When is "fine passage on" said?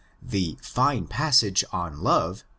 0.63-1.99